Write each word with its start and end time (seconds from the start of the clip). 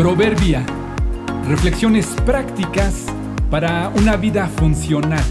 Proverbia. 0.00 0.64
Reflexiones 1.46 2.06
prácticas 2.24 3.04
para 3.50 3.90
una 3.90 4.16
vida 4.16 4.48
funcional. 4.48 5.22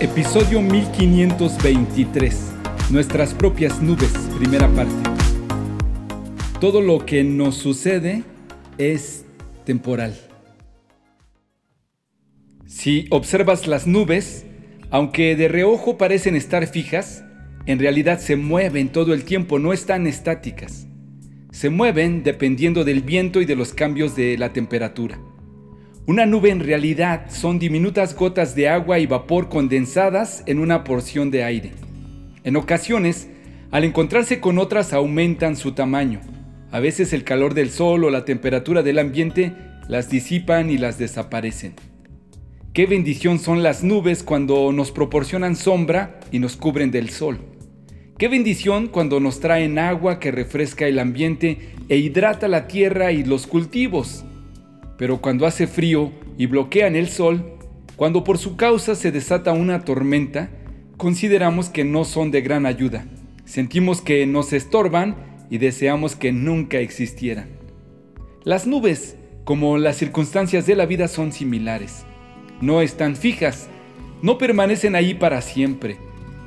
Episodio 0.00 0.60
1523. 0.60 2.52
Nuestras 2.90 3.34
propias 3.34 3.80
nubes, 3.80 4.10
primera 4.36 4.66
parte. 4.66 4.96
Todo 6.58 6.80
lo 6.80 7.06
que 7.06 7.22
nos 7.22 7.54
sucede 7.54 8.24
es 8.78 9.26
temporal. 9.64 10.18
Si 12.66 13.06
observas 13.10 13.68
las 13.68 13.86
nubes, 13.86 14.44
aunque 14.90 15.36
de 15.36 15.46
reojo 15.46 15.98
parecen 15.98 16.34
estar 16.34 16.66
fijas, 16.66 17.22
en 17.64 17.78
realidad 17.78 18.18
se 18.18 18.34
mueven 18.34 18.88
todo 18.88 19.14
el 19.14 19.22
tiempo, 19.22 19.60
no 19.60 19.72
están 19.72 20.08
estáticas 20.08 20.88
se 21.52 21.68
mueven 21.70 22.22
dependiendo 22.24 22.82
del 22.82 23.02
viento 23.02 23.40
y 23.40 23.44
de 23.44 23.54
los 23.54 23.74
cambios 23.74 24.16
de 24.16 24.36
la 24.38 24.52
temperatura. 24.52 25.20
Una 26.06 26.26
nube 26.26 26.50
en 26.50 26.60
realidad 26.60 27.26
son 27.30 27.60
diminutas 27.60 28.16
gotas 28.16 28.56
de 28.56 28.68
agua 28.68 28.98
y 28.98 29.06
vapor 29.06 29.48
condensadas 29.48 30.42
en 30.46 30.58
una 30.58 30.82
porción 30.82 31.30
de 31.30 31.44
aire. 31.44 31.72
En 32.42 32.56
ocasiones, 32.56 33.28
al 33.70 33.84
encontrarse 33.84 34.40
con 34.40 34.58
otras 34.58 34.92
aumentan 34.92 35.54
su 35.54 35.72
tamaño. 35.72 36.20
A 36.72 36.80
veces 36.80 37.12
el 37.12 37.22
calor 37.22 37.54
del 37.54 37.70
sol 37.70 38.02
o 38.04 38.10
la 38.10 38.24
temperatura 38.24 38.82
del 38.82 38.98
ambiente 38.98 39.52
las 39.88 40.08
disipan 40.08 40.70
y 40.70 40.78
las 40.78 40.98
desaparecen. 40.98 41.74
Qué 42.72 42.86
bendición 42.86 43.38
son 43.38 43.62
las 43.62 43.84
nubes 43.84 44.22
cuando 44.22 44.72
nos 44.72 44.90
proporcionan 44.90 45.54
sombra 45.54 46.18
y 46.32 46.38
nos 46.38 46.56
cubren 46.56 46.90
del 46.90 47.10
sol. 47.10 47.51
Qué 48.22 48.28
bendición 48.28 48.86
cuando 48.86 49.18
nos 49.18 49.40
traen 49.40 49.80
agua 49.80 50.20
que 50.20 50.30
refresca 50.30 50.86
el 50.86 51.00
ambiente 51.00 51.58
e 51.88 51.96
hidrata 51.96 52.46
la 52.46 52.68
tierra 52.68 53.10
y 53.10 53.24
los 53.24 53.48
cultivos. 53.48 54.24
Pero 54.96 55.20
cuando 55.20 55.44
hace 55.44 55.66
frío 55.66 56.12
y 56.38 56.46
bloquean 56.46 56.94
el 56.94 57.08
sol, 57.08 57.56
cuando 57.96 58.22
por 58.22 58.38
su 58.38 58.54
causa 58.54 58.94
se 58.94 59.10
desata 59.10 59.50
una 59.50 59.84
tormenta, 59.84 60.50
consideramos 60.98 61.68
que 61.68 61.82
no 61.82 62.04
son 62.04 62.30
de 62.30 62.42
gran 62.42 62.64
ayuda. 62.64 63.06
Sentimos 63.44 64.00
que 64.00 64.24
nos 64.24 64.52
estorban 64.52 65.16
y 65.50 65.58
deseamos 65.58 66.14
que 66.14 66.30
nunca 66.30 66.78
existieran. 66.78 67.48
Las 68.44 68.68
nubes, 68.68 69.16
como 69.42 69.78
las 69.78 69.96
circunstancias 69.96 70.64
de 70.64 70.76
la 70.76 70.86
vida, 70.86 71.08
son 71.08 71.32
similares. 71.32 72.04
No 72.60 72.82
están 72.82 73.16
fijas, 73.16 73.68
no 74.22 74.38
permanecen 74.38 74.94
ahí 74.94 75.12
para 75.12 75.40
siempre 75.42 75.96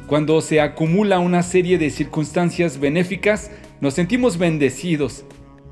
cuando 0.07 0.41
se 0.41 0.61
acumula 0.61 1.19
una 1.19 1.41
serie 1.41 1.77
de 1.77 1.89
circunstancias 1.89 2.79
benéficas, 2.79 3.49
nos 3.81 3.95
sentimos 3.95 4.37
bendecidos, 4.37 5.25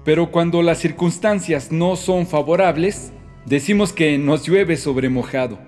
pero 0.03 0.31
cuando 0.31 0.63
las 0.63 0.79
circunstancias 0.79 1.71
no 1.71 1.95
son 1.95 2.25
favorables, 2.25 3.11
decimos 3.45 3.93
que 3.93 4.17
nos 4.17 4.45
llueve 4.45 4.75
sobre 4.75 5.09
mojado. 5.09 5.59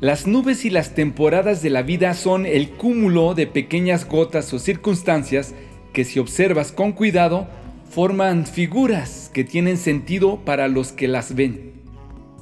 Las 0.00 0.26
nubes 0.26 0.66
y 0.66 0.70
las 0.70 0.94
temporadas 0.94 1.62
de 1.62 1.70
la 1.70 1.82
vida 1.82 2.12
son 2.12 2.44
el 2.44 2.70
cúmulo 2.70 3.34
de 3.34 3.46
pequeñas 3.46 4.06
gotas 4.06 4.52
o 4.52 4.58
circunstancias 4.58 5.54
que 5.94 6.04
si 6.04 6.18
observas 6.18 6.72
con 6.72 6.92
cuidado, 6.92 7.48
forman 7.88 8.46
figuras 8.46 9.30
que 9.32 9.42
tienen 9.42 9.78
sentido 9.78 10.44
para 10.44 10.68
los 10.68 10.92
que 10.92 11.08
las 11.08 11.34
ven. 11.34 11.72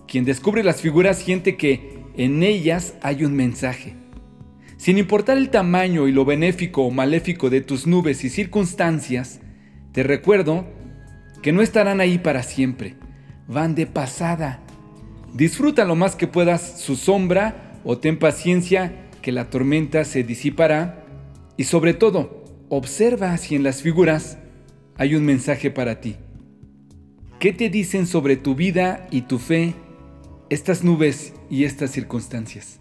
Quien 0.08 0.24
descubre 0.24 0.64
las 0.64 0.80
figuras 0.80 1.18
siente 1.18 1.56
que 1.56 2.00
en 2.16 2.42
ellas 2.42 2.94
hay 3.02 3.24
un 3.24 3.34
mensaje. 3.34 4.03
Sin 4.84 4.98
importar 4.98 5.38
el 5.38 5.48
tamaño 5.48 6.08
y 6.08 6.12
lo 6.12 6.26
benéfico 6.26 6.82
o 6.82 6.90
maléfico 6.90 7.48
de 7.48 7.62
tus 7.62 7.86
nubes 7.86 8.22
y 8.22 8.28
circunstancias, 8.28 9.40
te 9.92 10.02
recuerdo 10.02 10.66
que 11.40 11.52
no 11.52 11.62
estarán 11.62 12.02
ahí 12.02 12.18
para 12.18 12.42
siempre, 12.42 12.94
van 13.48 13.74
de 13.74 13.86
pasada. 13.86 14.60
Disfruta 15.32 15.86
lo 15.86 15.96
más 15.96 16.16
que 16.16 16.26
puedas 16.26 16.82
su 16.82 16.96
sombra 16.96 17.80
o 17.82 17.96
ten 17.96 18.18
paciencia 18.18 19.08
que 19.22 19.32
la 19.32 19.48
tormenta 19.48 20.04
se 20.04 20.22
disipará 20.22 21.02
y 21.56 21.64
sobre 21.64 21.94
todo, 21.94 22.44
observa 22.68 23.34
si 23.38 23.54
en 23.54 23.62
las 23.62 23.80
figuras 23.80 24.36
hay 24.98 25.14
un 25.14 25.24
mensaje 25.24 25.70
para 25.70 26.02
ti. 26.02 26.16
¿Qué 27.38 27.54
te 27.54 27.70
dicen 27.70 28.06
sobre 28.06 28.36
tu 28.36 28.54
vida 28.54 29.08
y 29.10 29.22
tu 29.22 29.38
fe 29.38 29.72
estas 30.50 30.84
nubes 30.84 31.32
y 31.48 31.64
estas 31.64 31.90
circunstancias? 31.90 32.80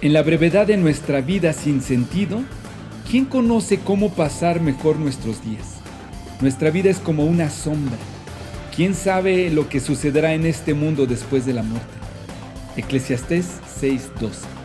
En 0.00 0.12
la 0.12 0.22
brevedad 0.22 0.68
de 0.68 0.76
nuestra 0.76 1.20
vida 1.20 1.52
sin 1.52 1.80
sentido, 1.80 2.44
¿quién 3.10 3.24
conoce 3.24 3.80
cómo 3.80 4.10
pasar 4.10 4.60
mejor 4.60 4.96
nuestros 4.96 5.44
días? 5.44 5.78
Nuestra 6.40 6.70
vida 6.70 6.88
es 6.88 6.98
como 6.98 7.24
una 7.24 7.50
sombra. 7.50 7.98
¿Quién 8.76 8.94
sabe 8.94 9.50
lo 9.50 9.68
que 9.68 9.80
sucederá 9.80 10.34
en 10.34 10.46
este 10.46 10.72
mundo 10.72 11.06
después 11.06 11.46
de 11.46 11.54
la 11.54 11.64
muerte? 11.64 11.88
Eclesiastés 12.76 13.58
6:12 13.80 14.57